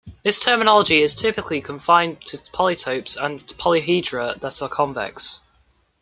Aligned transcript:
This 0.23 0.43
terminology 0.43 1.03
is 1.03 1.13
typically 1.13 1.61
confined 1.61 2.21
to 2.25 2.37
polytopes 2.39 3.23
and 3.23 3.39
polyhedra 3.59 4.39
that 4.39 4.59
are 4.63 4.67
convex. 4.67 5.41